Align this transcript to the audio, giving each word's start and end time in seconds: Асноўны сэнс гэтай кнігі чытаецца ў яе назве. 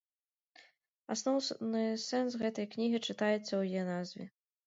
Асноўны 1.15 1.83
сэнс 2.07 2.39
гэтай 2.43 2.65
кнігі 2.73 2.99
чытаецца 3.07 3.39
ў 3.59 3.63
яе 3.83 3.87
назве. 3.93 4.25